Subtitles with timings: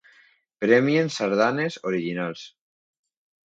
[0.65, 2.51] Premien sardanes originals.